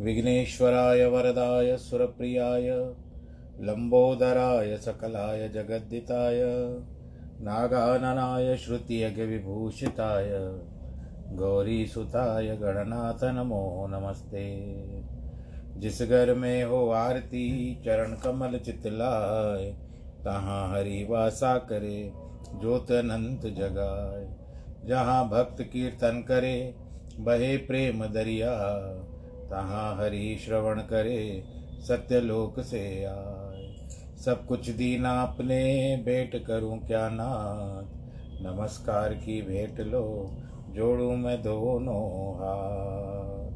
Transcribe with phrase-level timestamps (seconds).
[0.00, 2.70] विघ्नेश्वराय वरदाय, सुरप्रियाय
[3.60, 6.40] लम्बोदराय सकलाय, जगद्दिताय,
[7.40, 10.30] नागाननाय श्रुतियज्ञविभूषिताय
[11.36, 14.72] गौरीसुताय, गणनाथ नमो नमस्ते।
[15.80, 19.64] जिस घर में हो आरती, चरण कमल चितलाय,
[20.24, 22.12] तहाँ हरि वासा करे
[22.60, 24.28] ज्योत अनंत जगाए
[24.86, 26.74] जहाँ भक्त कीर्तन करे,
[27.18, 28.50] बहे प्रेम दरिया
[29.50, 31.44] तहाँ हरि श्रवण करे,
[31.80, 33.76] सत्यलोक से आए।
[34.24, 37.98] सब कुछ दीना अपने भेंट करूँ क्या नाथ?
[38.42, 40.36] नमस्कार की भेंट लो,
[40.70, 43.48] जोड़ू मैं दोनों हाथ।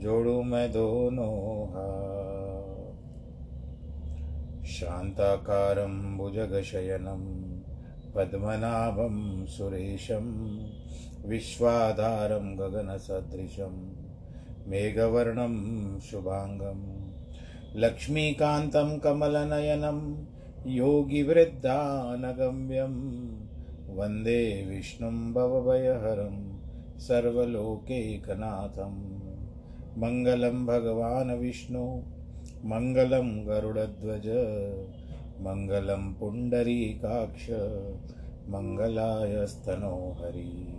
[0.00, 2.20] जोड़ू मैं दोनों हाथ।
[4.64, 7.50] शान्ताकारं भुजगशयनं,
[8.12, 10.56] पद्मनाभं सुरेशं,
[11.28, 13.99] विश्वाधारं गगनसदृशं।
[14.70, 15.54] मेघवर्णं
[16.00, 17.10] शुभाङ्गं
[17.76, 20.26] लक्ष्मीकान्तं कमलनयनं,
[20.66, 22.94] योगिवृद्धानगम्यं।
[23.96, 26.58] वंदे विष्णुं भवभयहरं
[26.98, 29.20] सर्वलोकैकनाथं
[30.00, 32.02] मङ्गलं भगवान् विष्णु,
[32.64, 34.28] मङ्गलं गरुडध्वज।
[35.40, 37.50] मङ्गलं पुण्डरीकाक्ष
[38.48, 40.78] मङ्गलायस्तनो हरि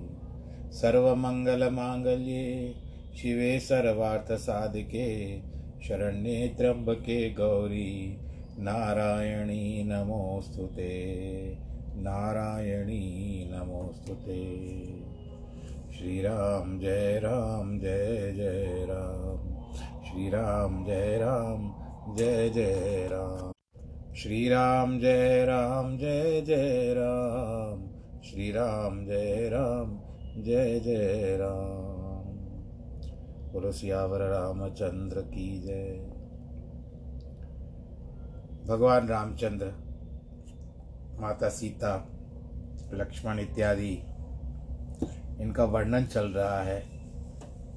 [0.72, 2.74] सर्वमङ्गलमाङ्गल्ये
[3.18, 5.40] शिवे सर्वार्थसाधिके,
[5.88, 8.18] शरण्ये त्र्यम्बके गौरी।
[8.60, 11.02] नारायणी नमोऽस्तु ते।
[11.96, 14.56] नारायणी नमोऽस्तु ते।
[15.98, 19.62] श्रीराम जय राम, जय जय राम।
[20.04, 21.76] श्री राम जय राम,
[22.16, 23.52] जय जय राम।
[24.16, 27.88] श्री राम जय राम, जय जय राम।
[28.22, 30.00] श्री राम जय राम,
[30.44, 31.91] जय जय राम।
[33.52, 35.96] बोलो सियावर रामचंद्र की जय।
[38.68, 39.68] भगवान रामचंद्र,
[41.20, 41.92] माता सीता,
[42.94, 43.92] लक्ष्मण इत्यादि,
[45.42, 46.80] इनका वर्णन चल रहा है।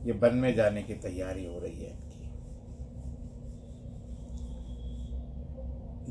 [0.07, 2.25] ये वन में जाने की तैयारी हो रही है इनकी।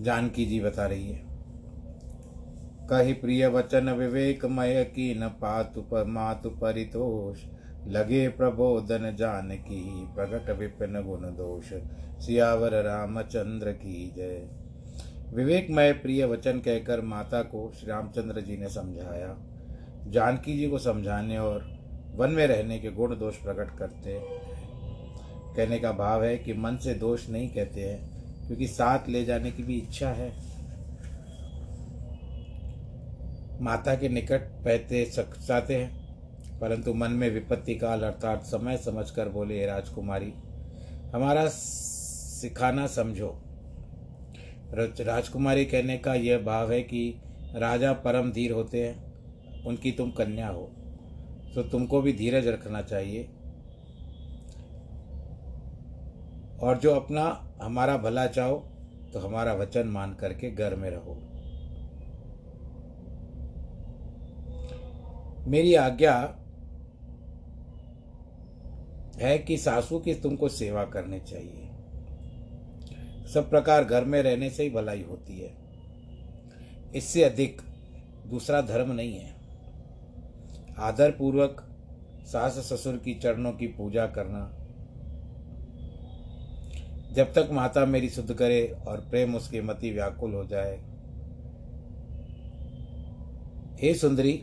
[0.03, 1.21] जानकी जी बता रही है,
[2.89, 7.43] कही प्रिय वचन विवेक मय की न पातु पर मातु परितोष
[7.87, 9.83] लगे प्रबोधन जान की
[10.15, 11.73] प्रकट विपिन गुण दोष।
[12.25, 14.47] सियावर रामचंद्र की जय।
[15.33, 19.35] विवेकमय प्रिय वचन कहकर माता को श्री रामचंद्र जी ने समझाया।
[20.07, 21.69] जानकी जी को समझाने और
[22.15, 24.19] वन में रहने के गुण दोष प्रकट करते।
[25.55, 29.51] कहने का भाव है कि मन से दोष नहीं कहते हैं, क्योंकि साथ ले जाने
[29.51, 30.31] की भी इच्छा है।
[33.61, 36.02] माता के निकट पहते चाहते हैं।
[36.63, 40.33] परंतु मन में विपत्ति काल अर्थात समय समझकर बोले, हे राजकुमारी,
[41.13, 43.27] हमारा सिखाना समझो।
[44.73, 47.21] राजकुमारी कहने का यह भाव है कि
[47.55, 50.63] राजा परम धीर होते हैं, उनकी तुम कन्या हो
[51.55, 53.23] तो तुमको भी धीरज रखना चाहिए।
[56.59, 57.25] और जो अपना,
[57.61, 58.57] हमारा भला चाहो
[59.13, 61.15] तो हमारा वचन मान करके घर में रहो।
[65.47, 66.15] मेरी आज्ञा
[69.15, 71.69] है कि सासू की तुमको सेवा करनी चाहिए।
[73.33, 75.53] सब प्रकार घर में रहने से ही भलाई होती है।
[76.95, 77.61] इससे अधिक
[78.27, 79.35] दूसरा धर्म नहीं है।
[80.77, 81.69] आदर पूर्वक
[82.25, 84.59] सास ससुर की चरणों की पूजा करना।
[87.13, 90.77] जब तक माता मेरी शुद्ध करे और प्रेम उसके मति व्याकुल हो जाए।
[93.81, 94.33] हे सुंदरी,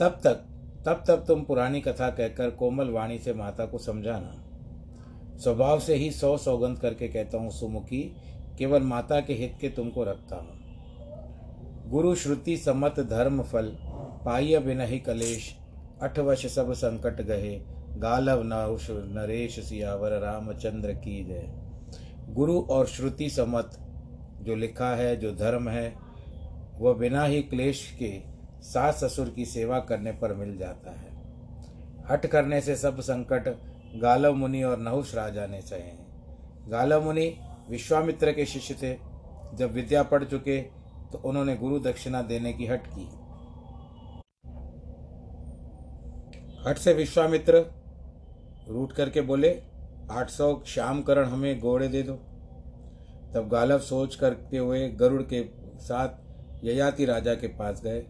[0.00, 0.46] तब तक
[0.86, 6.10] तब तब तुम पुरानी कथा कहकर कोमल वाणी से माता को समझाना। स्वभाव से ही
[6.10, 8.02] सौ सौगंध करके कहता हूँ, सुमुखी,
[8.58, 13.76] केवल माता के हित के तुमको रखता हूँ। गुरु श्रुति सम्मत धर्म फल,
[14.24, 15.56] पाइय बिन ही कलेश
[16.02, 17.60] अठवश सब संकट गहे,
[17.96, 21.48] गालव नौश नरेश सियावर, रामचंद्र की जय।
[22.34, 23.70] गुरु और श्रुति सम्मत
[24.42, 25.94] जो लिखा है, जो धर्म है,
[26.78, 31.08] वह बिना ही क्लेश के सास ससुर की सेवा करने पर मिल जाता है।
[32.10, 33.48] हट करने से सब संकट
[34.02, 37.26] गालव मुनि और नहुष राजा ने सहे। हैं गालव मुनि
[37.70, 38.94] विश्वामित्र के शिष्य थे।
[39.56, 40.60] जब विद्या पढ़ चुके
[41.12, 43.08] तो उन्होंने गुरु दक्षिणा देने की हट की।
[46.68, 47.64] हट से विश्वामित्र
[48.68, 49.50] रूट करके बोले,
[50.10, 52.14] आठ सौ श्याम करण हमें घोड़े दे दो।
[53.34, 55.42] तब गालव सोच करते हुए गरुड़ के
[55.80, 58.00] साथ ययाति राजा के पास गए।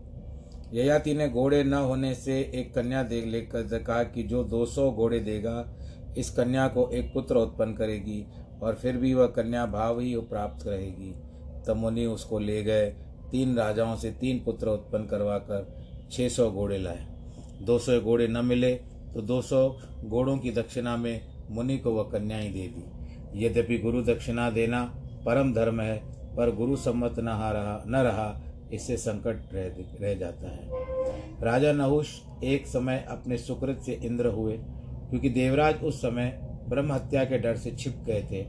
[0.72, 5.18] ययाति ने घोड़े न होने से एक कन्या देख लेकर कहा कि जो 200 घोड़े
[5.20, 5.64] देगा,
[6.18, 8.24] इस कन्या को एक पुत्र उत्पन्न करेगी
[8.62, 11.12] और फिर भी वह कन्या भाव ही प्राप्त रहेगी
[11.66, 12.90] तब मुनि उसको ले गए।
[13.30, 15.66] तीन राजाओं से तीन पुत्र उत्पन्न करवाकर
[16.12, 17.06] छः सौ घोड़े लाए।
[17.62, 18.74] दो सौ घोड़े न मिले
[19.14, 19.68] तो दो सौ
[20.04, 21.20] घोड़ों की दक्षिणा में
[21.50, 24.82] मुनि को वह कन्या ही दे दी। यद्यपि गुरु दक्षिणा देना
[25.26, 25.96] परम धर्म है,
[26.36, 28.28] पर गुरु सम्मत न रहा न रहा
[28.72, 32.14] इससे संकट रह रह जाता है। राजा नहुष
[32.44, 34.56] एक समय अपने सुकृत से इंद्र हुए,
[35.10, 36.38] क्योंकि देवराज उस समय
[36.68, 38.44] ब्रह्म हत्या के डर से छिप गए थे।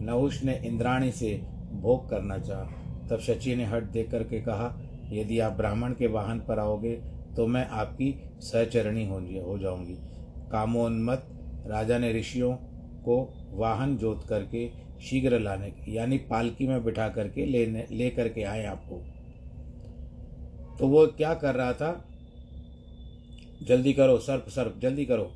[0.00, 1.34] नहुष ने इंद्राणी से
[1.72, 2.64] भोग करना चाहा।
[3.10, 4.74] तब शची ने हट दे करके कहा,
[5.12, 6.92] यदि आप ब्राह्मण के वाहन पर आओगे
[7.36, 9.96] तो मैं आपकी सहचरणी हो जाऊँगी।
[10.52, 11.26] कामोन्मत
[11.66, 12.52] राजा ने ऋषियों
[13.04, 13.16] को
[13.52, 14.68] वाहन जोत करके
[15.00, 19.02] शीघ्र लाने, यानी पालकी में बिठा करके लेने, ले करके आए आपको।
[20.78, 22.04] तो वो क्या कर रहा था?
[23.62, 25.32] जल्दी करो, सर्प सर्प, जल्दी करो।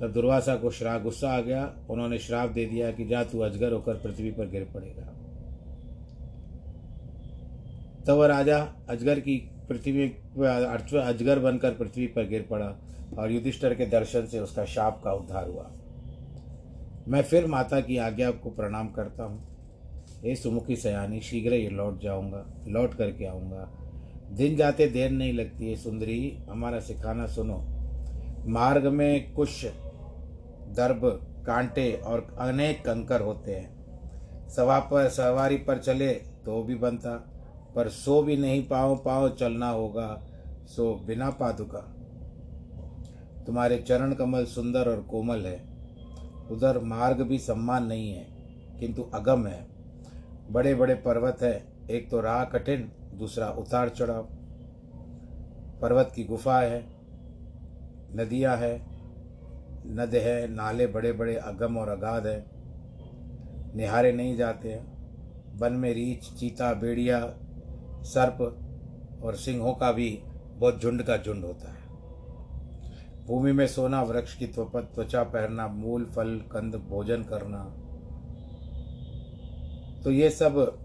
[0.00, 3.72] तब दुर्वासा को श्राप गुस्सा आ गया। उन्होंने श्राप दे दिया कि जा तू अजगर
[3.72, 5.02] होकर पृथ्वी पर गिर पड़ेगा।
[8.06, 10.08] तब वह राजा अजगर की पृथ्वी
[10.96, 12.76] अजगर बनकर पृथ्वी पर गिर पड़ा
[13.18, 15.70] और युधिष्ठर के दर्शन से उसका शाप का उद्धार हुआ।
[17.08, 19.54] मैं फिर माता की आज्ञा को प्रणाम करता हूँ।
[20.24, 23.83] हे सुमुखी सयानी, शीघ्र ही लौट जाऊँगा, लौट करके आऊँगा।
[24.30, 27.58] दिन जाते देर नहीं लगती है, सुंदरी, हमारा सिखाना सुनो।
[28.46, 29.64] मार्ग में कुछ
[30.76, 31.00] दर्भ
[31.46, 36.12] कांटे और अनेक कंकर होते हैं। सवा पर सवारी पर चले
[36.44, 37.10] तो भी बनता,
[37.76, 40.22] पर सो भी नहीं पाओ पाओ चलना होगा,
[40.66, 41.80] सो बिना पादुका।
[43.46, 45.56] तुम्हारे चरण कमल सुंदर और कोमल है।
[46.50, 48.26] उधर मार्ग भी सम्मान नहीं है,
[48.80, 49.66] किंतु अगम है।
[50.50, 54.28] बड़े बड़े पर्वत है, एक तो राह कठिन दूसरा उतार चढ़ाव।
[55.82, 56.86] पर्वत की गुफा है,
[58.14, 58.94] नदियाँ है,
[59.86, 62.44] नद है, नाले बड़े बड़े अगम और अगाध है।
[63.76, 64.94] निहारे नहीं जाते हैं।
[65.58, 67.34] वन में रीछ, चीता, बेड़िया,
[68.02, 68.58] सर्प
[69.24, 70.22] और सिंहों का भी
[70.56, 71.84] बहुत झुंड का झुंड होता है।
[73.26, 77.64] भूमि में सोना, वृक्ष की त्वचा पहनना, मूल, फल, कंद, भोजन करना।
[80.02, 80.83] तो ये सब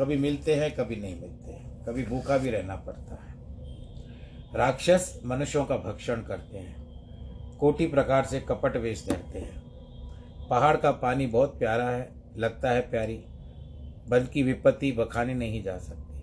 [0.00, 3.34] कभी मिलते हैं, कभी नहीं मिलते हैं। कभी भूखा भी रहना पड़ता है।
[4.54, 6.90] राक्षस मनुष्यों का भक्षण करते हैं।
[7.58, 9.62] कोटि प्रकार से कपट वेश धरते हैं।
[10.48, 13.24] पहाड़ का पानी बहुत प्यारा है, लगता है प्यारी
[14.08, 16.22] बल की विपत्ति बखानी नहीं जा सकती।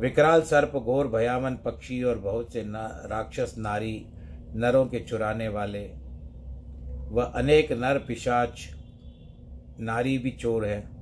[0.00, 4.06] विकराल सर्प, घोर भयावन पक्षी और बहुत से न, राक्षस नारी
[4.54, 8.68] नरों के चुराने वाले व वा अनेक नर, पिशाच
[9.80, 10.95] नारी भी चोर है।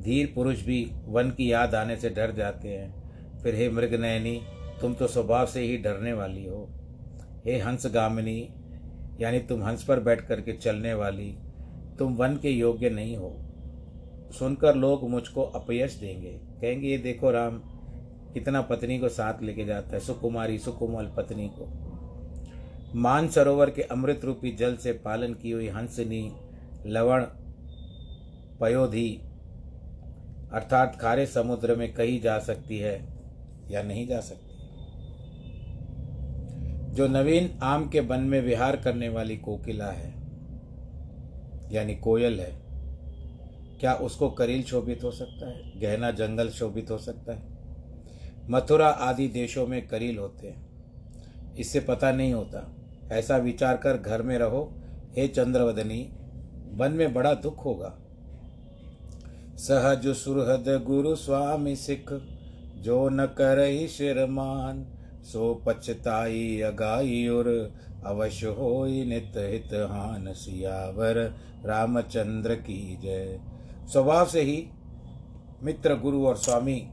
[0.00, 4.40] धीर पुरुष भी वन की याद आने से डर जाते हैं। फिर हे मृग नयनी
[4.80, 6.68] तुम तो स्वभाव से ही डरने वाली हो।
[7.44, 8.40] हे हंस गामिनी
[9.20, 11.36] यानी तुम हंस पर बैठ करके चलने वाली,
[11.98, 13.36] तुम वन के योग्य नहीं हो।
[14.38, 17.58] सुनकर लोग मुझको अपयश देंगे। कहेंगे, ये देखो राम,
[18.34, 21.68] कितना पत्नी को साथ लेके जाता है, सुकुमारी, सुकुमल पत्नी को।
[22.94, 26.32] मान सरोवर के अमृत रूपी जल से पालन की हुई हंसनी,
[26.86, 27.24] लवण,
[28.60, 29.20] पयोधी
[30.52, 33.08] अर्थात खारे समुद्र में कही जा सकती है
[33.70, 34.46] या नहीं जा सकती।
[36.94, 40.14] जो नवीन आम के वन में विहार करने वाली कोकिला है,
[41.72, 42.66] यानी कोयल है,
[43.80, 47.42] क्या उसको करील शोभित हो सकता है, गहना जंगल शोभित हो सकता है?
[48.50, 50.66] मथुरा आदि देशों में करील होते हैं।
[51.54, 52.76] इससे पता नहीं होता।
[53.12, 54.74] ऐसा विचार कर घर में रहो,
[55.16, 56.12] हे चंद्रवदनी,
[56.72, 57.98] वन में बड़ा दुख होगा।
[59.58, 62.12] सहज सुरहद गुरु स्वामी सिख,
[62.76, 64.86] जो न कर शिरमान
[65.22, 67.74] सो पछताई अगाई और
[68.06, 71.34] अवश्य हो नित हित हान सियावर।
[71.66, 73.40] रामचंद्र की जय।
[73.92, 74.68] स्वभाव से ही
[75.62, 76.90] मित्र गुरु और स्वामी,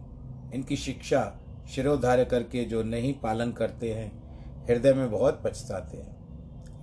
[0.53, 1.39] इनकी शिक्षा
[1.75, 4.23] शिरोधार्य करके जो नहीं पालन करते हैं,
[4.67, 6.17] हृदय में बहुत पछताते हैं।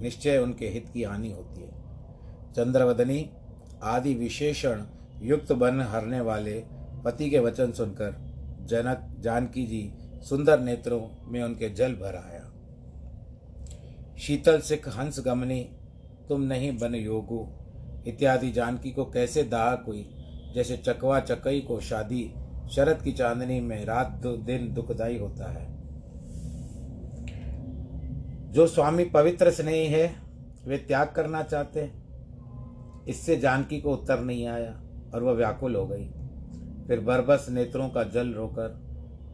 [0.02, 1.70] निश्चय उनके हित की हानि होती है।
[2.52, 3.30] चंद्रवदनी
[3.82, 4.82] आदि विशेषण
[5.22, 6.62] युक्त बन हरने वाले
[7.04, 8.12] पति के वचन सुनकर
[8.62, 11.00] जनक जानकी जी सुंदर नेत्रों
[11.32, 12.46] में उनके जल भर आया।
[14.18, 15.60] शीतल सिख हंस गमनी,
[16.28, 17.46] तुम नहीं बन योगु।
[18.06, 20.10] इत्यादि जानकी को कैसे दाहक हुई
[20.54, 22.34] जैसे चकवा चकई को शादी,
[22.74, 25.68] शरद की चांदनी में रात दिन दुखदाई होता है।
[28.52, 30.14] जो स्वामी पवित्र स्नेही है,
[30.64, 31.90] वे त्याग करना चाहते
[33.08, 34.80] इससे जानकी को उत्तर नहीं आया।
[35.14, 36.04] और वह व्याकुल हो गई।
[36.86, 38.80] फिर बरबस नेत्रों का जल रोकर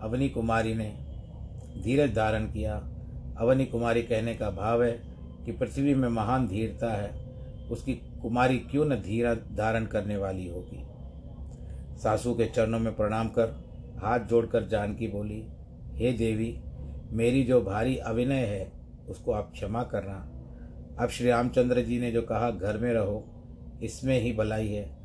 [0.00, 0.96] अवनी कुमारी ने
[1.84, 2.76] धीरज धारण किया।
[3.38, 5.02] अवनी कुमारी कहने का भाव है
[5.44, 7.26] कि पृथ्वी में महान धीरता है।
[7.70, 10.86] उसकी कुमारी क्यों न धीरा धारण करने वाली होगी?
[11.98, 13.48] सासू के चरणों में प्रणाम कर,
[13.98, 15.46] हाथ जोड़कर जानकी बोली,
[15.94, 16.60] हे देवी,
[17.10, 18.72] मेरी जो भारी अभिनय है,
[19.08, 20.32] उसको आप क्षमा करना।
[21.02, 23.24] अब श्री रामचंद्र जी ने जो कहा, घर में रहो,
[23.82, 24.95] इसमें ही भलाई है।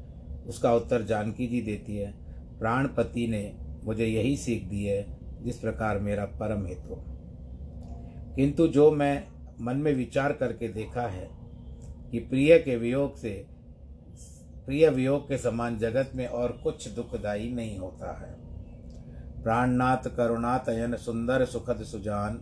[0.48, 2.14] उसका उत्तर जानकी जी देती है।
[2.60, 6.96] प्राणपति ने मुझे यही सीख दी है, जिस प्रकार मेरा परम हेतु।
[8.36, 9.28] किंतु जो मैं
[9.62, 11.30] मन में विचार करके देखा है
[12.12, 13.46] कि प्रिय के वियोग से,
[14.66, 18.52] प्रिय वियोग के समान जगत में और कुछ दुखदायी नहीं होता है।
[19.44, 22.42] प्राणनाथ करुणात अयन सुंदर सुखद सुजान,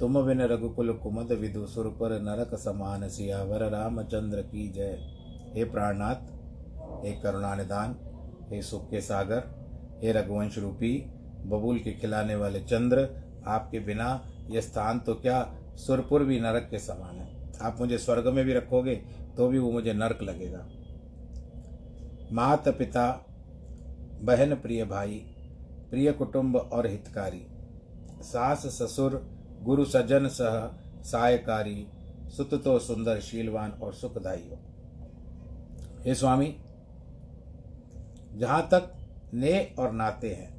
[0.00, 4.98] तुम बिन रघुकुल कुमद विदु सुरपुर नरक समान सियावर रामचंद्र की जय।
[5.56, 6.39] हे प्राणनाथ
[7.04, 7.96] हे करुणा निदान
[8.50, 9.42] हे सुख के सागर,
[10.02, 10.96] हे रघुवंश रूपी,
[11.46, 13.08] बबूल के खिलाने वाले चंद्र,
[13.46, 14.08] आपके बिना
[14.50, 15.42] यह स्थान तो क्या
[15.76, 17.28] सुरपुर भी नरक के समान है।
[17.62, 18.94] आप मुझे स्वर्ग में भी रखोगे
[19.36, 20.66] तो भी वो मुझे नरक लगेगा।
[22.32, 23.06] मात पिता
[24.22, 25.14] बहन प्रिय भाई,
[25.90, 27.46] प्रिय कुटुंब और हितकारी,
[28.22, 29.20] सास ससुर,
[29.62, 31.86] गुरु सज्जन सह सहायकारी
[32.28, 34.58] सुत तो सुंदर, शीलवान और सुखदायी हो।
[36.02, 36.54] हे स्वामी
[38.36, 38.92] जहाँ तक
[39.34, 40.58] ने और नाते हैं।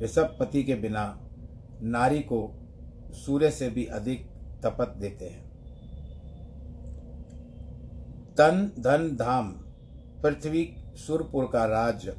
[0.00, 1.04] वे सब पति के बिना
[1.82, 2.40] नारी को
[3.14, 4.26] सूर्य से भी अधिक
[4.62, 5.42] तपत देते हैं।
[8.34, 9.52] तन, धन, धाम,
[10.22, 12.14] पृथ्वी, सुरपुर का राज्य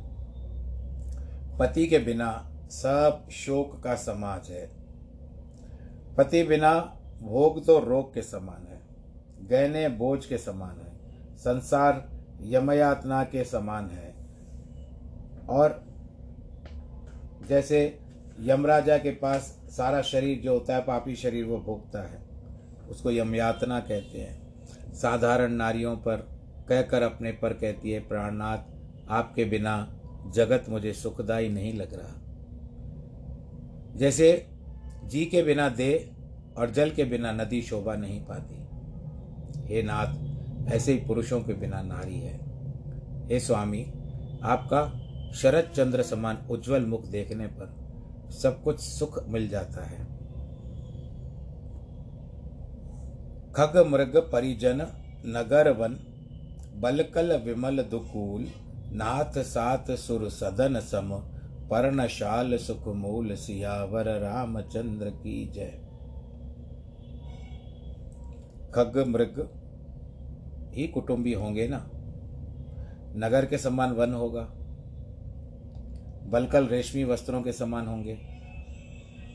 [1.59, 2.31] पति के बिना
[2.71, 4.65] सब शोक का समाज है।
[6.17, 6.73] पति बिना
[7.21, 8.79] भोग तो रोग के समान है,
[9.49, 10.93] गहने बोझ के समान है,
[11.37, 12.03] संसार
[12.41, 14.04] यमयातना के समान है।
[15.49, 15.85] और
[17.49, 17.99] जैसे
[18.41, 22.25] यमराजा के पास सारा शरीर जो होता है, पापी शरीर वो भोगता है।
[22.89, 24.53] उसको यमयातना कहते हैं।
[24.93, 26.17] साधारण नारियों पर
[26.69, 28.57] कहकर अपने पर कहती है, प्राणनाथ,
[29.09, 30.01] आपके बिना
[30.33, 32.21] जगत मुझे सुखदाई नहीं लग रहा।
[33.95, 34.47] जैसे
[35.05, 36.11] जी के बिना दे
[36.57, 38.55] और जल के बिना नदी शोभा नहीं पाती।
[39.73, 40.35] हे नाथ,
[40.73, 42.39] ऐसे ही पुरुषों के बिना नारी है।
[43.27, 43.93] हे स्वामी,
[44.43, 47.85] आपका शरद चंद्र समान उज्जवल मुख देखने पर
[48.31, 50.15] सब कुछ सुख मिल जाता है।
[53.53, 54.87] खग मृग परिजन
[55.25, 55.97] नगर वन
[56.75, 58.47] बलकल विमल दुकूल,
[58.91, 61.09] नाथ सात सुर सदन सम,
[61.71, 65.81] पर्णशाल सुख मूल सियावर रामचंद्र की जय।
[68.75, 69.49] खग मृग
[70.73, 71.89] ही कुटुंबी होंगे ना?
[73.15, 74.54] नगर के समान वन होगा।
[76.25, 78.17] बलकल रेशमी वस्त्रों के समान होंगे।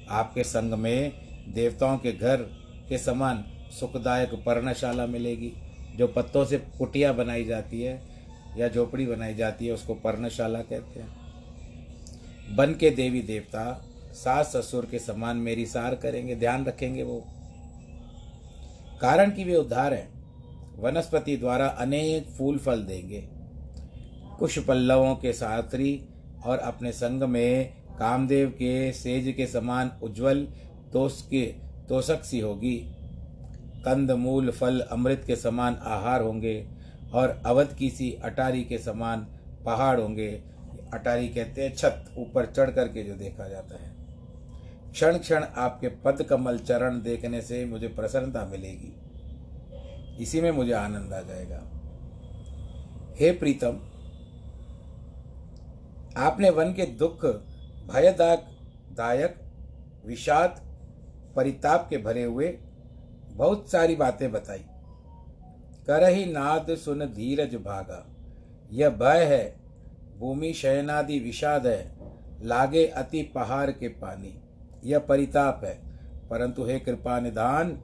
[0.08, 1.12] आपके संग में
[1.54, 2.36] देवताओं के घर
[2.88, 3.44] के समान
[3.80, 5.52] सुखदायक पर्णशाला मिलेगी,
[5.96, 8.02] जो पत्तों से कुटिया बनाई जाती है,
[8.56, 11.20] या झोपड़ी बनाई जाती है, उसको पर्णशाला कहते हैं।
[12.56, 17.24] बन के देवी देवता, सास ससुर के समान मेरी सार करेंगे, ध्यान रखेंगे वो।
[19.00, 20.20] कारण कि वे उद्धार हैं,
[20.78, 23.28] वनस्पति द्वारा अनेक फूल फल देंगे।
[24.38, 26.04] कुश पल्लवों के सात्री
[26.46, 30.48] और अपने संग में कामदेव के सेज के समान उज्जवल
[30.96, 31.46] के
[31.88, 32.76] तोषक सी होगी।
[33.84, 36.68] कंद, मूल, फल, अमृत के समान आहार होंगे
[37.12, 39.26] और अवध की सी अटारी के समान
[39.64, 40.42] पहाड़ होंगे।
[40.92, 43.94] अटारी कहते हैं छत ऊपर चढ़ करके जो देखा जाता है।
[44.92, 48.96] क्षण क्षण आपके पद कमल चरण देखने से मुझे प्रसन्नता मिलेगी।
[50.22, 51.62] इसी में मुझे आनंद आ जाएगा।
[53.20, 53.89] हे प्रीतम
[56.16, 57.24] आपने वन के दुख,
[57.92, 58.46] भयदायक
[58.92, 59.36] दायक
[60.06, 60.60] विषाद,
[61.36, 62.48] परिताप के भरे हुए
[63.32, 64.64] बहुत सारी बातें बताई।
[65.86, 68.04] कर ही नाद सुन धीरज भागा।
[68.72, 69.60] यह भय है,
[70.18, 71.92] भूमि शयनादि विषाद है,
[72.42, 74.34] लागे अति पहाड़ के पानी।
[74.84, 75.74] यह परिताप है,
[76.30, 77.78] परंतु हे कृपा निधान,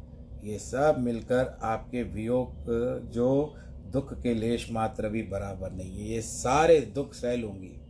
[0.44, 2.66] ये सब मिलकर आपके वियोग
[3.12, 3.54] जो
[3.92, 7.80] दुख के लेश मात्र भी बराबर नहीं है। ये सारे दुख सह लूँगी।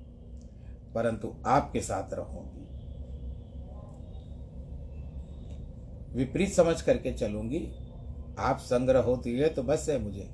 [0.97, 2.65] परंतु आपके साथ रहूँगी।
[6.17, 7.67] विपरीत समझ करके चलूँगी।
[8.39, 10.29] आप संग्रह होती है तो बस है मुझे।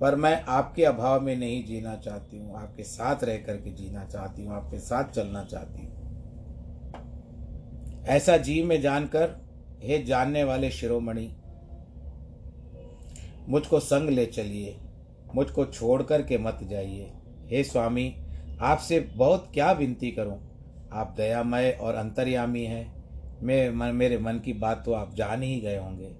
[0.00, 4.44] पर मैं आपके अभाव में नहीं जीना चाहती हूँ। आपके साथ रह करके जीना चाहती
[4.44, 6.02] हूँ। आपके साथ चलना चाहती हूँ।
[8.06, 9.36] ऐसा जीव में जानकर,
[9.82, 11.36] हे जानने वाले शिरोमणि,
[13.48, 14.76] मुझको संग ले चलिए।
[15.34, 17.12] मुझको छोड़ कर के मत जाइए।
[17.46, 18.23] हे स्वामी
[18.60, 20.38] आपसे बहुत क्या विनती करूँ?
[20.92, 22.94] आप दयामय और अंतर्यामी हैं।
[23.42, 26.10] मैं मन, मेरे मन की बात तो आप जान ही गए होंगे।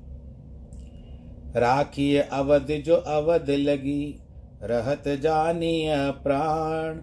[1.61, 4.21] राखिए अवध जो अवध लगी
[4.63, 6.95] रहत जानिय प्राण।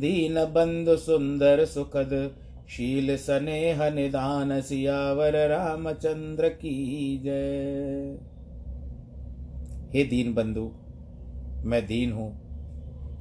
[0.00, 2.36] दीन बंधु सुंदर सुखद
[2.68, 8.18] शील स्नेह निदान सियावर रामचंद्र की जय।
[9.94, 10.72] हे दीन बंधु
[11.64, 12.49] मैं दीन हूँ।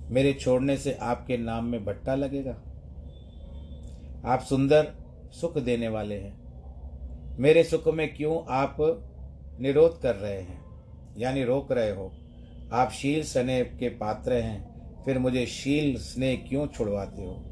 [0.10, 2.62] मेरे छोड़ने से आपके नाम में भट्टा लगेगा।
[4.26, 4.92] आप सुंदर
[5.32, 6.40] सुख देने वाले हैं।
[7.40, 8.78] मेरे सुख में क्यों आप
[9.60, 10.66] निरोध कर रहे हैं?
[11.18, 12.12] यानी रोक रहे हो।
[12.74, 14.70] आप शील स्नेह के पात्र हैं।
[15.06, 17.44] फिर मुझे शील स्नेह क्यों छुड़वाते हो?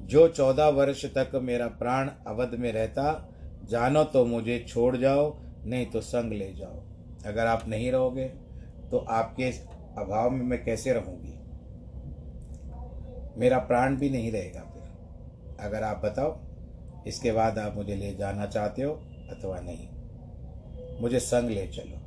[0.00, 3.32] जो चौदह वर्ष तक मेरा प्राण अवध में रहता,
[3.70, 6.82] जानो तो मुझे छोड़ जाओ, नहीं तो संग ले जाओ।
[7.26, 8.24] अगर आप नहीं रहोगे
[8.90, 9.44] तो आपके
[9.98, 11.33] अभाव में मैं कैसे रहूँगी?
[13.38, 14.82] मेरा प्राण भी नहीं रहेगा फिर।
[15.60, 16.40] अगर आप बताओ,
[17.06, 18.92] इसके बाद आप मुझे ले जाना चाहते हो
[19.30, 19.88] अथवा नहीं।
[21.00, 22.04] मुझे संग ले चलो।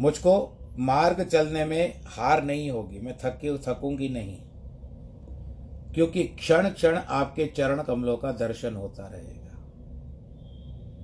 [0.00, 4.38] मुझको मार्ग चलने में हार नहीं होगी, मैं थकी, थकूँगी नहीं।
[5.94, 9.44] क्योंकि क्षण क्षण आपके चरण कमलों का दर्शन होता रहेगा।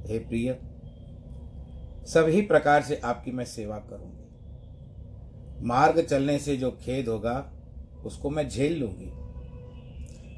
[0.09, 0.59] हे प्रिय,
[2.07, 4.21] सभी प्रकार से आपकी मैं सेवा करूँगी।
[5.67, 7.53] मार्ग चलने से जो खेद होगा
[8.07, 9.11] उसको मैं झेल लूँगी।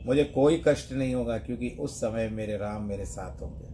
[0.07, 3.71] मुझे कोई कष्ट नहीं होगा क्योंकि उस समय मेरे राम मेरे साथ होंगे।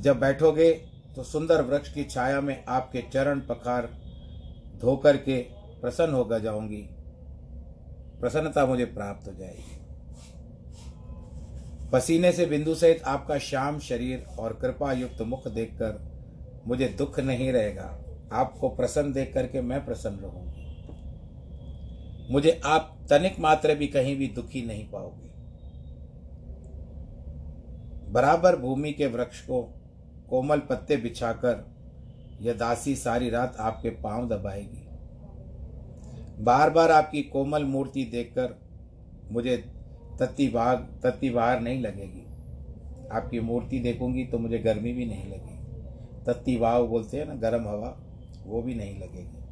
[0.00, 0.70] जब बैठोगे
[1.16, 3.88] तो सुंदर वृक्ष की छाया में आपके चरण पखार
[4.80, 5.38] धोकर के
[5.80, 6.82] प्रसन्न होकर जाऊँगी।
[8.20, 9.76] प्रसन्नता मुझे प्राप्त हो जाएगी।
[11.92, 17.52] पसीने से बिंदु सहित आपका श्याम शरीर और कृपा युक्त मुख देखकर मुझे दुख नहीं
[17.52, 17.84] रहेगा।
[18.32, 20.57] आपको प्रसन्न देख करके मैं प्रसन्न रहूँगी।
[22.30, 25.28] मुझे आप तनिक मात्र भी कहीं भी दुखी नहीं पाओगे।
[28.12, 29.62] बराबर भूमि के वृक्ष को
[30.30, 31.64] कोमल पत्ते बिछाकर
[32.40, 34.84] यह दासी सारी रात आपके पाँव दबाएगी।
[36.44, 38.58] बार बार आपकी कोमल मूर्ति देखकर
[39.32, 39.56] मुझे
[40.20, 42.24] तत्ती भाग तत्ती नहीं लगेगी।
[43.12, 47.68] आपकी मूर्ति देखूँगी तो मुझे गर्मी भी नहीं लगेगी। तत्ती वाव बोलते हैं ना, गर्म
[47.68, 47.96] हवा,
[48.46, 49.47] वो भी नहीं लगेगी।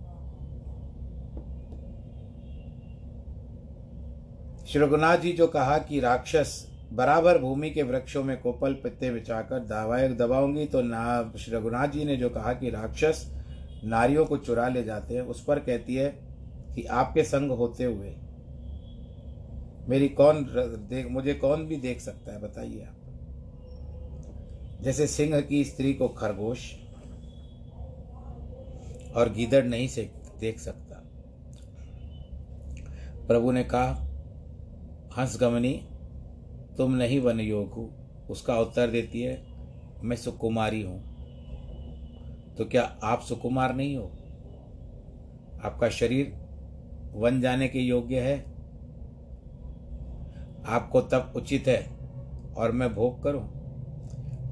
[4.76, 6.50] श्री रघुनाथ जी जो कहा कि राक्षस
[6.92, 12.04] बराबर भूमि के वृक्षों में कोपल पत्ते बिछाकर दवाए दबाऊँगी तो ना, श्री रघुनाथ जी
[12.04, 13.24] ने जो कहा कि राक्षस
[13.84, 16.08] नारियों को चुरा ले जाते हैं, उस पर कहती है
[16.74, 18.14] कि आपके संग होते हुए,
[19.88, 20.44] मेरी कौन
[20.90, 22.96] देख, मुझे कौन भी देख सकता है, बताइए आप।
[24.82, 26.72] जैसे सिंह की स्त्री को खरगोश
[29.16, 30.10] और गीदड़ नहीं से
[30.40, 31.02] देख सकता।
[33.26, 34.06] प्रभु ने कहा
[35.18, 35.88] हंस गमनी
[36.76, 37.90] तुम नहीं वन योगु,
[38.31, 39.46] उसका उत्तर देती है,
[40.02, 41.16] मैं सुकुमारी हूँ।
[42.55, 44.05] तो क्या आप सुकुमार नहीं हो?
[45.64, 46.33] आपका शरीर
[47.14, 48.38] वन जाने के योग्य है?
[50.66, 51.87] आपको तब उचित है,
[52.57, 53.42] और मैं भोग करूँ?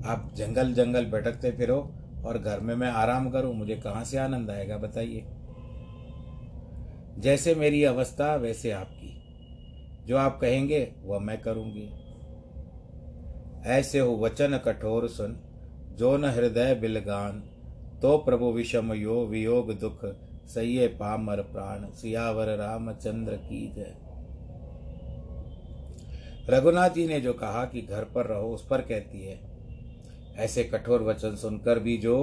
[0.06, 4.50] आप जंगल जंगल भटकते फिरो, और घर में मैं आराम करूँ, मुझे कहाँ से आनंद
[4.50, 5.24] आएगा, बताइए।
[7.18, 9.23] जैसे मेरी अवस्था, वैसे आपकी।
[10.06, 11.88] जो आप कहेंगे, वह मैं करूँगी।
[13.68, 15.36] ऐसे हो वचन कठोर सुन,
[15.98, 17.42] जो न हृदय बिलगान
[18.02, 20.04] तो प्रभु विषम यो वियोग दुख
[20.46, 23.94] सही पामर प्राण, सियावर रामचंद्र की जय।
[26.50, 29.38] रघुनाथ जी ने जो कहा कि घर पर रहो, उस पर कहती है,
[30.36, 32.16] ऐसे कठोर वचन सुनकर भी जो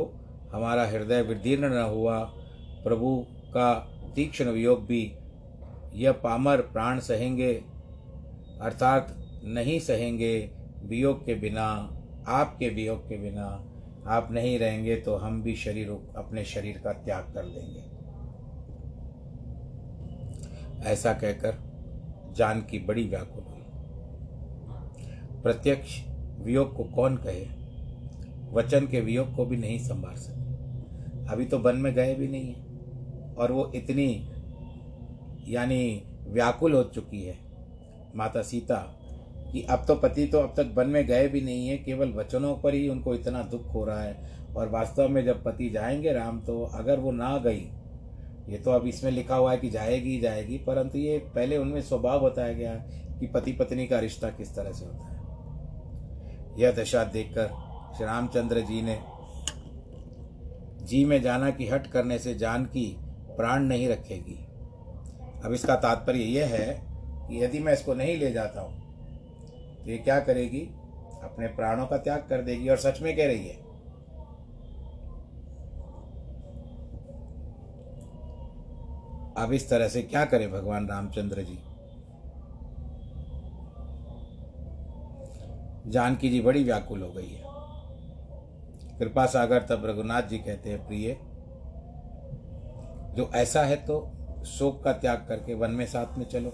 [0.53, 2.19] हमारा हृदय विदीर्ण न हुआ,
[2.83, 3.15] प्रभु
[3.53, 3.73] का
[4.15, 5.03] तीक्ष्ण वियोग भी,
[5.93, 7.53] यह पामर प्राण सहेंगे
[8.61, 10.51] अर्थात नहीं सहेंगे
[10.83, 11.65] वियोग के बिना,
[12.27, 13.67] आपके वियोग के बिना
[14.07, 17.89] आप नहीं रहेंगे तो हम भी शरीर, अपने शरीर का त्याग कर देंगे
[20.89, 21.57] ऐसा कहकर
[22.35, 23.61] जान की बड़ी व्याकुल हुई।
[25.43, 25.99] प्रत्यक्ष
[26.41, 27.45] वियोग को कौन कहे?
[28.51, 32.53] वचन के वियोग को भी नहीं संभाल सके। अभी तो वन में गए भी नहीं
[32.53, 34.29] है और वो इतनी,
[35.47, 37.50] यानी व्याकुल हो चुकी है।
[38.15, 38.75] माता सीता
[39.51, 42.55] कि अब तो पति तो अब तक वन में गए भी नहीं है, केवल वचनों
[42.55, 46.39] पर ही उनको इतना दुख हो रहा है। और वास्तव में जब पति जाएँगे राम
[46.39, 47.69] तो अगर वो ना गई,
[48.49, 52.19] ये तो अब इसमें लिखा हुआ है कि जाएगी जाएगी, परंतु ये पहले उनमें स्वभाव
[52.19, 52.73] बताया गया
[53.19, 55.19] कि पति पत्नी का रिश्ता किस तरह से होता है।
[56.59, 57.47] यह दशा देखकर
[57.97, 58.99] श्री रामचंद्र जी ने
[60.85, 62.85] जी में जाना कि हट करने से जान की
[63.37, 64.37] प्राण नहीं रखेगी।
[65.45, 66.90] अब इसका तात्पर्य यह है
[67.31, 68.79] कि यदि मैं इसको नहीं ले जाता हूँ
[69.75, 70.59] तो ये क्या करेगी?
[71.23, 73.55] अपने प्राणों का त्याग कर देगी और सच में कह रही है।
[79.37, 81.57] अब इस तरह से क्या करें भगवान रामचंद्र जी?
[85.87, 87.49] जानकी जी बड़ी व्याकुल हो गई है।
[88.99, 91.17] कृपा सागर तब रघुनाथ जी कहते हैं, प्रिय,
[93.15, 93.97] जो ऐसा है तो
[94.47, 96.53] शोक का त्याग करके वन में साथ में चलो।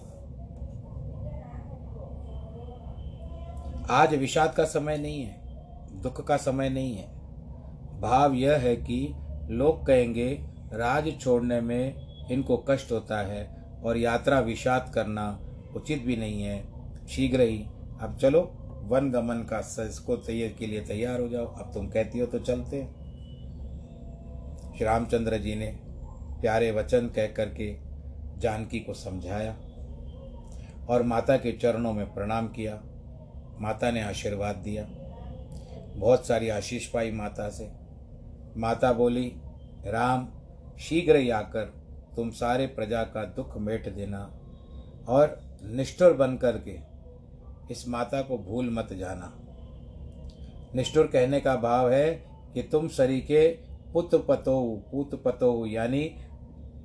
[3.90, 7.06] आज विषाद का समय नहीं है, दुख का समय नहीं है।
[8.02, 8.98] भाव यह है कि
[9.50, 10.28] लोग कहेंगे,
[10.74, 13.46] राज छोड़ने में इनको कष्ट होता है
[13.84, 15.28] और यात्रा विषाद करना
[15.76, 16.62] उचित भी नहीं है।
[17.08, 17.58] शीघ्र ही।
[18.02, 18.42] अब चलो,
[18.84, 22.40] वन गमन का इसको तैयार के लिए तैयार हो जाओ। अब तुम कहती हो तो
[22.40, 22.84] चलते।
[24.78, 25.72] श्री रामचंद्र जी ने
[26.42, 27.74] प्यारे वचन कह करके
[28.40, 29.56] जानकी को समझाया
[30.90, 32.82] और माता के चरणों में प्रणाम किया।
[33.62, 34.86] माता ने आशीर्वाद दिया।
[35.96, 37.70] बहुत सारी आशीष पाई माता से।
[38.58, 39.32] माता बोली,
[39.86, 40.28] राम,
[40.80, 41.74] शीघ्र ही आकर
[42.16, 44.20] तुम सारे प्रजा का दुख मेट देना
[45.08, 46.78] और निष्ठुर बन करके
[47.72, 49.34] इस माता को भूल मत जाना।
[50.76, 52.14] निष्ठुर कहने का भाव है
[52.54, 53.48] कि तुम सरी के
[53.94, 56.04] पुत पतो पुत पतो यानी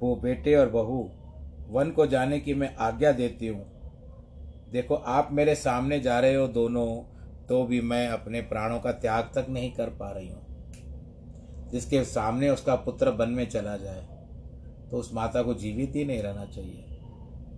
[0.01, 1.11] वो बेटे और बहू,
[1.69, 3.72] वन को जाने की मैं आज्ञा देती हूँ।
[4.73, 6.87] देखो, आप मेरे सामने जा रहे हो दोनों
[7.49, 12.49] तो भी मैं अपने प्राणों का त्याग तक नहीं कर पा रही हूँ। जिसके सामने
[12.51, 14.07] उसका पुत्र बन में चला जाए
[14.91, 16.85] तो उस माता को जीवित ही नहीं रहना चाहिए।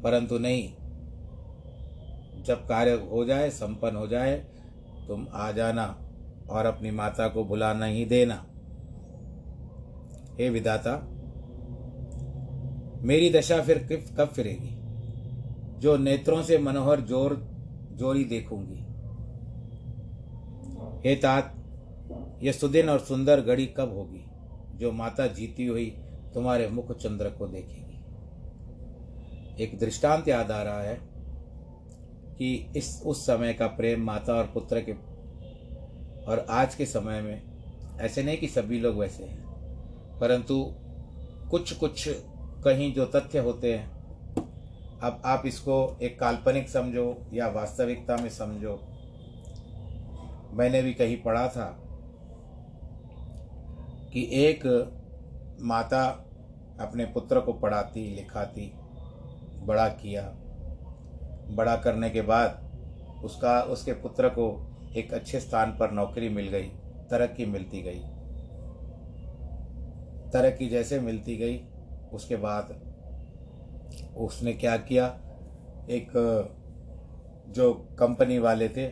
[0.03, 0.72] परंतु नहीं,
[2.42, 4.37] जब कार्य हो जाए, संपन्न हो जाए,
[5.09, 5.87] तुम आ जाना
[6.50, 8.44] और अपनी माता को भुला नहीं देना।
[10.38, 11.00] हे विदाता
[13.03, 13.79] मेरी दशा फिर
[14.18, 14.73] कब फिरेगी?
[15.85, 17.35] जो नेत्रों से मनोहर ज़ोर,
[17.92, 18.79] जोरी देखूँगी।
[21.03, 21.55] हे तात
[22.42, 24.25] यह सुदिन और सुंदर घड़ी कब होगी,
[24.79, 25.87] जो माता जीती हुई
[26.35, 27.99] तुम्हारे मुख चंद्र को देखेगी?
[29.64, 30.99] एक दृष्टांत याद आ रहा है
[32.38, 34.92] कि इस, उस समय का प्रेम माता और पुत्र के,
[36.25, 39.42] और आज के समय में ऐसे नहीं कि सभी लोग वैसे हैं,
[40.20, 40.64] परंतु
[41.51, 42.09] कुछ कुछ
[42.64, 43.93] कहीं जो तथ्य होते हैं
[45.04, 48.80] अब आप इसको एक काल्पनिक समझो या वास्तविकता में समझो।
[50.52, 51.66] मैंने भी कहीं पढ़ा था
[54.12, 54.64] कि एक
[55.60, 56.04] माता
[56.80, 58.72] अपने पुत्र को पढ़ाती, लिखाती,
[59.66, 60.22] बड़ा किया।
[61.50, 62.60] बड़ा करने के बाद
[63.24, 64.46] उसका, उसके पुत्र को
[64.96, 66.68] एक अच्छे स्थान पर नौकरी मिल गई,
[67.10, 68.00] तरक्की मिलती गई।
[70.30, 71.60] तरक्की जैसे मिलती गई,
[72.12, 72.84] उसके बाद
[74.16, 75.07] उसने क्या किया?
[75.90, 76.12] एक,
[77.48, 78.87] जो कंपनी वाले थे,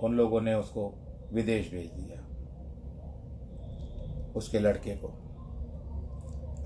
[0.00, 0.92] उन लोगों ने उसको
[1.32, 2.20] विदेश भेज दिया,
[4.36, 5.08] उसके लड़के को।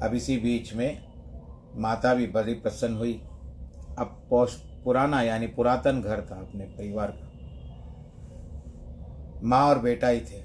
[0.03, 1.05] अब इसी बीच में
[1.77, 3.13] माता भी बड़ी प्रसन्न हुई।
[3.99, 7.31] अब पोस्ट, पुराना यानी पुरातन घर था अपने परिवार का।
[9.43, 10.45] माँ और बेटा ही थे।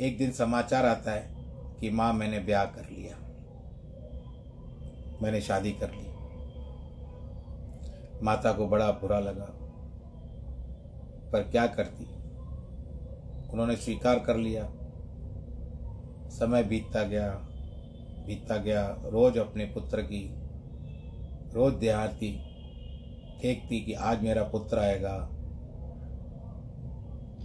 [0.00, 1.34] एक दिन समाचार आता है
[1.80, 3.16] कि माँ मैंने ब्याह कर लिया।
[5.22, 6.14] मैंने शादी कर ली।
[8.22, 9.46] माता को बड़ा बुरा लगा।
[11.32, 12.04] पर क्या करती?
[13.50, 14.70] उन्होंने स्वीकार कर लिया।
[16.28, 17.48] समय बीतता गया
[18.26, 20.34] बीतता गया। रोज अपने पुत्र की,
[21.52, 22.50] रोज देहाती
[23.42, 25.28] देखती कि आज मेरा पुत्र आएगा।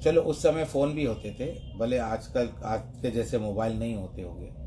[0.03, 4.21] चलो, उस समय फ़ोन भी होते थे। भले आजकल, आज के जैसे मोबाइल नहीं होते
[4.21, 4.58] होंगे।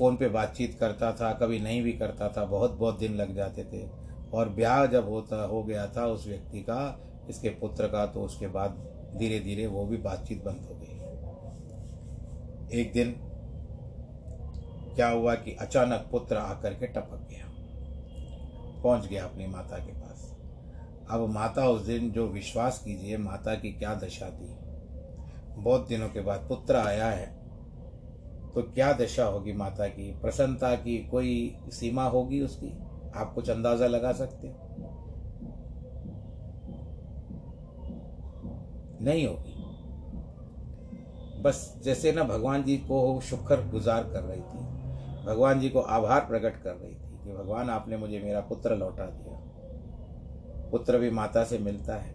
[0.00, 3.64] फ़ोन पे बातचीत करता था, कभी नहीं भी करता था, बहुत बहुत दिन लग जाते
[3.64, 3.90] थे।
[4.34, 8.46] और ब्याह जब होता, हो गया था उस व्यक्ति का, इसके पुत्र का तो उसके
[8.46, 8.70] बाद
[9.16, 10.86] धीरे धीरे वो भी बातचीत बंद हो गई।
[12.80, 13.14] एक दिन
[14.96, 17.46] क्या हुआ कि अचानक पुत्र आकर के टपक गया।
[18.82, 20.36] पहुँच गया अपनी माता के पास।
[21.10, 24.56] अब माता उस दिन जो विश्वास कीजिए, माता की क्या दशा थी।
[25.62, 27.39] बहुत दिनों के बाद पुत्र आया है।
[28.54, 30.18] तो क्या दशा होगी माता की?
[30.22, 32.78] प्रसन्नता की कोई सीमा होगी उसकी?
[33.16, 34.52] आप कुछ अंदाज़ा लगा सकते
[39.04, 39.60] नहीं होगी।
[41.42, 44.80] बस जैसे ना भगवान जी को शुक्र गुजार कर रही थी।
[45.26, 49.06] भगवान जी को आभार प्रकट कर रही थी कि भगवान आपने मुझे मेरा पुत्र लौटा
[49.06, 49.36] दिया।
[50.70, 52.14] पुत्र भी माता से मिलता है।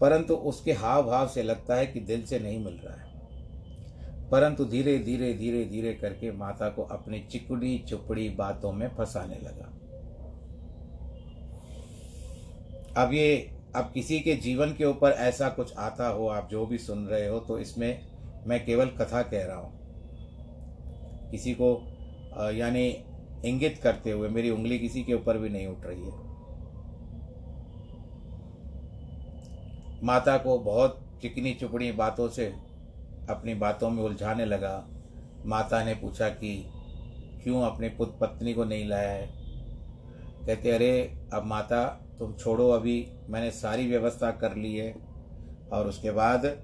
[0.00, 3.09] परंतु उसके हाव भाव से लगता है कि दिल से नहीं मिल रहा है।
[4.30, 9.66] परंतु धीरे धीरे धीरे धीरे करके माता को अपनी चिकड़ी चुपड़ी बातों में फंसाने लगा।
[12.96, 16.78] अब ये, अब किसी के जीवन के ऊपर ऐसा कुछ आता हो, आप जो भी
[16.78, 18.00] सुन रहे हो तो इसमें
[18.46, 19.78] मैं केवल कथा कह रहा हूँ।
[21.30, 21.74] किसी को
[22.52, 22.88] यानी
[23.44, 26.28] इंगित करते हुए, मेरी उंगली किसी के ऊपर भी नहीं उठ रही है।
[30.04, 32.52] माता को बहुत चिकनी, चुपड़ी बातों से
[33.30, 34.88] अपनी बातों में उलझाने लगा।
[35.46, 36.70] माता ने पूछा कि,
[37.44, 39.30] क्यों अपने पुत्र पत्नी को नहीं लाया है?
[40.46, 44.94] कहते, अरे, अब माता, तुम छोड़ो अभी। मैंने सारी व्यवस्था कर ली है।
[45.72, 46.62] और उसके बाद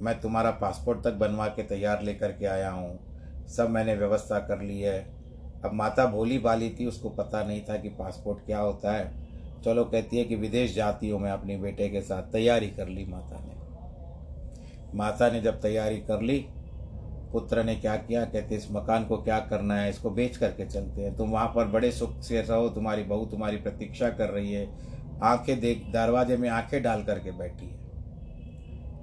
[0.00, 2.98] मैं तुम्हारा पासपोर्ट तक बनवा के तैयार लेकर के आया हूँ।
[3.48, 5.14] सब मैंने व्यवस्था कर ली है।
[5.64, 9.22] अब माता भोली भाली थी, उसको पता नहीं था कि पासपोर्ट क्या होता है।
[9.64, 13.04] चलो कहती है कि विदेश जाती हूँ मैं अपने बेटे के साथ। तैयारी कर ली
[13.04, 13.61] माता ने।
[14.94, 16.46] माता ने जब तैयारी कर ली,
[17.32, 19.90] पुत्र ने क्या किया, कहते, इस मकान को क्या करना है?
[19.90, 23.56] इसको बेच करके चलते हैं। तुम वहाँ पर बड़े सुख से रहो, तुम्हारी बहू तुम्हारी
[23.56, 24.72] प्रतीक्षा कर रही है।
[25.22, 27.76] आँखें देख, दरवाजे में आँखें डाल करके बैठी है।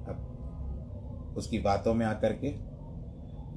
[0.05, 2.49] अब उसकी बातों में आकर के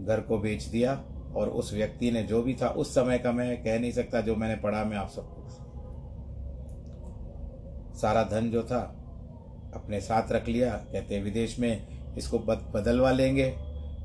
[0.05, 1.05] घर को बेच दिया
[1.37, 4.37] और उस व्यक्ति ने जो भी था, उस समय का मैं कह नहीं सकता जो
[4.37, 5.43] मैंने पढ़ा, मैं आप सबको
[7.95, 8.81] सारा धन जो था,
[9.75, 11.87] अपने साथ रख लिया। कहते, विदेश में
[12.19, 13.55] इसको बदलवा लेंगे।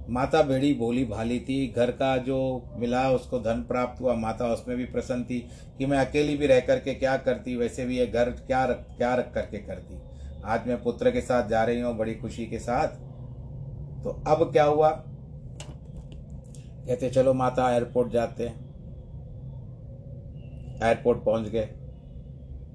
[0.09, 2.37] माता बेड़ी भोली भाली थी, घर का जो
[2.77, 5.39] मिला उसको धन प्राप्त हुआ। माता उसमें भी प्रसन्न थी
[5.77, 9.13] कि मैं अकेली भी रह करके क्या करती, वैसे भी ये घर क्या रख क्या
[9.15, 9.97] रख करके करती।
[10.45, 12.87] आज मैं पुत्र के साथ जा रही हूँ, बड़ी खुशी के साथ।
[14.03, 14.89] तो अब क्या हुआ?
[16.87, 18.65] कहते, चलो माता एयरपोर्ट जाते हैं।
[20.83, 21.65] एयरपोर्ट पहुँच गए।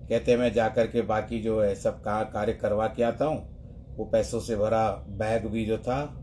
[0.08, 3.51] कहते, मैं जाकर के बाकी जो है सब कार्य करवा के आता हूँ?
[3.96, 6.18] वो पैसों से भरा बैग भी जो था,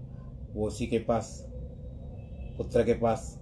[0.53, 1.45] वो उसी के पास,
[2.57, 3.39] पुत्र के पास।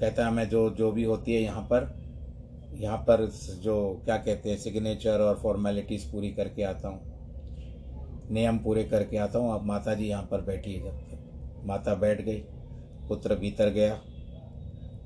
[0.00, 2.04] कहता है, मैं जो जो भी होती है यहाँ पर
[2.74, 3.24] यहाँ पर
[3.62, 7.00] जो, क्या कहते हैं सिग्नेचर और फॉर्मेलिटीज़ पूरी करके आता हूँ।
[8.30, 11.94] नियम पूरे करके आता हूँ। अब माता जी यहाँ पर बैठी है जब तक। माता
[11.94, 12.38] बैठ गई,
[13.08, 13.94] पुत्र भीतर गया।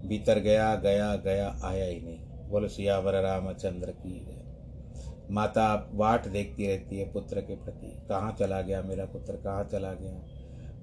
[0.04, 4.47] भीतर गया गया गया, आया ही नहीं। बोलो, सियावर रामचंद्र की गया
[5.30, 9.32] माता वाट देखती रहती है पुत्र के प्रति। कहाँ चला गया मेरा पुत्र?
[9.32, 10.22] कहाँ चला गया?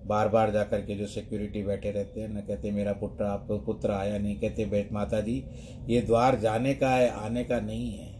[0.05, 3.47] बार बार जा कर के जो सिक्योरिटी बैठे रहते हैं, न कहते मेरा पुत्र, आप
[3.51, 5.43] पुत्र आया नहीं, कहते बेट माता जी
[5.89, 8.15] ये द्वार जाने का है, आने का नहीं है।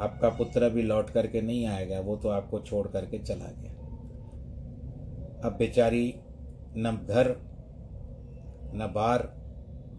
[0.00, 3.72] आपका पुत्र भी लौट करके नहीं आएगा, वो तो आपको छोड़ करके चला गया।
[5.44, 6.14] अब बेचारी,
[6.76, 7.36] न घर,
[8.74, 9.22] न बार,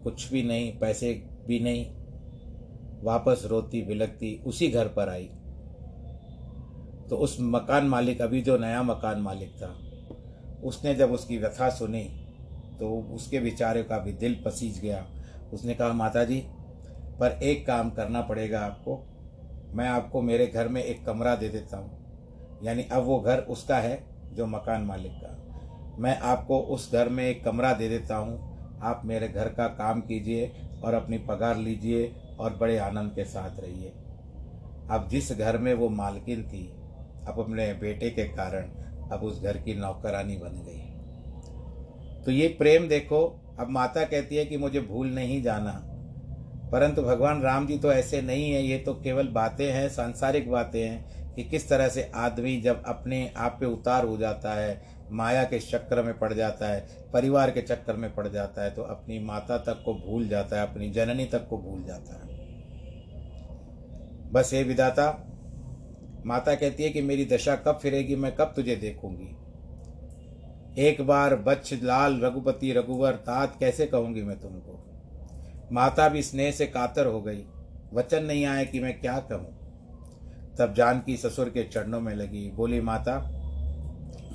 [0.04, 1.97] कुछ भी नहीं, पैसे भी नहीं
[3.02, 5.28] वापस रोती बिलकती उसी घर पर आई।
[7.10, 9.74] तो उस मकान मालिक अभी जो नया मकान मालिक था,
[10.64, 12.02] उसने जब उसकी व्यथा सुनी
[12.78, 15.04] तो उसके बेचारे का भी दिल पसीज गया।
[15.52, 16.40] उसने कहा माता जी
[17.20, 18.96] पर एक काम करना पड़ेगा आपको।
[19.74, 23.78] मैं आपको मेरे घर में एक कमरा दे देता हूँ। यानी अब वो घर उसका
[23.78, 23.98] है,
[24.32, 29.02] जो मकान मालिक का। मैं आपको उस घर में एक कमरा दे देता हूँ। आप
[29.04, 30.52] मेरे घर का काम कीजिए
[30.84, 32.04] और अपनी पगार लीजिए
[32.40, 33.92] और बड़े आनंद के साथ रहिए।
[34.90, 36.66] अब जिस घर में वो मालकिन थी,
[37.28, 38.70] अब अपने बेटे के कारण
[39.10, 40.84] अब उस घर की नौकरानी बन गई।
[42.24, 45.82] तो ये प्रेम देखो, अब माता कहती है कि मुझे भूल नहीं जाना।
[46.72, 50.88] परंतु भगवान राम जी तो ऐसे नहीं है, ये तो केवल बातें हैं, सांसारिक बातें
[50.88, 55.44] हैं कि किस तरह से आदमी जब अपने आप पे उतार हो जाता है माया
[55.44, 56.80] के चक्कर में पड़ जाता है,
[57.12, 60.66] परिवार के चक्कर में पड़ जाता है तो अपनी माता तक को भूल जाता है,
[60.66, 62.36] अपनी जननी तक को भूल जाता है।
[64.32, 65.10] बस ये विदाता
[66.26, 69.34] माता कहती है कि मेरी दशा कब फिरेगी, मैं कब तुझे देखूँगी।
[70.80, 74.84] एक बार बच्च लाल, रघुपति रघुवर, तात कैसे कहूँगी मैं तुमको?
[75.72, 77.44] माता भी स्नेह से कातर हो गई,
[77.94, 79.56] वचन नहीं आया कि मैं क्या कहूँ।
[80.58, 83.18] तब जानकी ससुर के चरणों में लगी, बोली, माता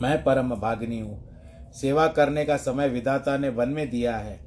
[0.01, 1.33] मैं परम भागनी हूँ।
[1.73, 4.39] सेवा करने का समय विधाता ने वन में दिया है।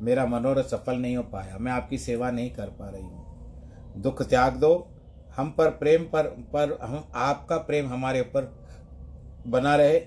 [0.00, 4.22] मेरा मनोरथ सफल नहीं हो पाया। मैं आपकी सेवा नहीं कर पा रही हूँ। दुख
[4.22, 4.88] त्याग दो।
[5.36, 8.52] हम पर प्रेम पर पर हम, आपका प्रेम हमारे ऊपर
[9.46, 9.98] बना रहे।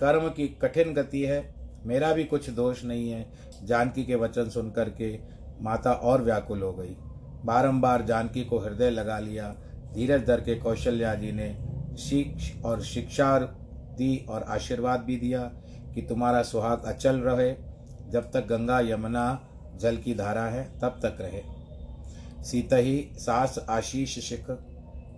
[0.00, 1.54] कर्म की कठिन गति है।
[1.86, 3.30] मेरा भी कुछ दोष नहीं है।
[3.64, 5.18] जानकी के वचन सुन करके
[5.60, 6.96] माता और व्याकुल हो गई।
[7.44, 9.54] बारंबार जानकी को हृदय लगा लिया।
[9.94, 13.56] धीरज धर के कौशल्या जी ने शिक्ष और शिक्षा
[14.00, 15.42] दी और आशीर्वाद भी दिया
[15.94, 17.54] कि तुम्हारा सुहाग अचल रहे।
[18.10, 19.24] जब तक गंगा यमुना
[19.76, 21.42] जल की धारा है, तब तक रहे।
[22.44, 24.50] सीत ही सास आशीष शिख,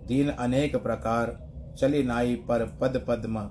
[0.07, 1.37] दीन अनेक प्रकार,
[1.79, 3.49] चली नाई पर पद पद्म।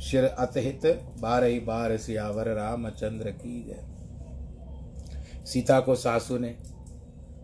[0.00, 0.86] शिर अतहित
[1.20, 6.56] बार ही बार सियावर रामचंद्र की जय। सीता को सासू ने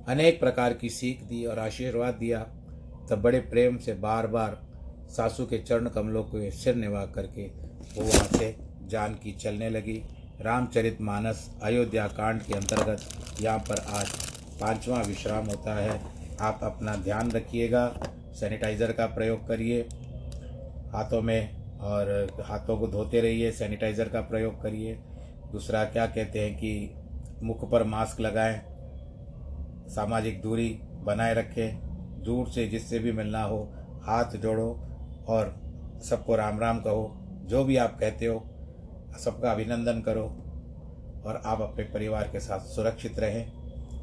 [0.09, 2.40] अनेक प्रकार की सीख दी और आशीर्वाद दिया।
[3.11, 4.61] तब बड़े प्रेम से बार बार
[5.12, 7.46] सासू के चरण कमलों को सिर निभा करके
[7.96, 8.55] वो वहाँ से
[8.90, 10.03] जान की चलने लगी।
[10.40, 14.11] रामचरित मानस अयोध्या कांड के अंतर्गत यहाँ पर आज
[14.61, 16.01] पांचवा विश्राम होता है।
[16.40, 17.87] आप अपना ध्यान रखिएगा,
[18.35, 19.81] सैनिटाइज़र का प्रयोग करिए,
[20.92, 22.11] हाथों में और
[22.44, 24.94] हाथों को धोते रहिए, सैनिटाइज़र का प्रयोग करिए।
[25.53, 26.94] दूसरा, क्या कहते हैं कि
[27.42, 28.59] मुख पर मास्क लगाएँ,
[29.90, 30.68] सामाजिक दूरी
[31.05, 33.62] बनाए रखें, दूर से जिससे भी मिलना हो,
[34.05, 34.68] हाथ जोड़ो
[35.28, 35.54] और
[36.04, 38.48] सबको राम राम कहो। जो भी आप कहते हो,
[39.24, 40.24] सबका अभिनंदन करो
[41.26, 43.52] और आप अपने परिवार के साथ सुरक्षित रहें।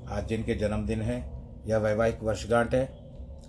[0.08, 1.32] आज जिनके जन्मदिन है
[1.67, 2.99] या वैवाहिक वर्षगांठ है,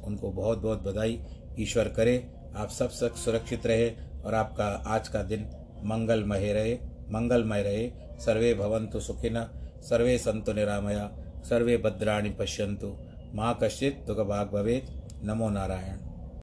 [0.05, 1.23] उनको बहुत बहुत बधाई।
[1.59, 3.91] ईश्वर करे, आप सब सब सुरक्षित रहे
[4.25, 5.51] और आपका आज का दिन
[5.85, 6.75] मंगलमय रहे
[7.11, 9.45] मंगलमय रहे। सर्वे भवंतु सुखिन,
[9.83, 11.11] सर्वे संतु निरामया,
[11.45, 12.97] सर्वे भद्राणी पश्यंतु
[13.35, 16.10] माँ कश्चित दुख भाग भवेत्। नमो नारायण।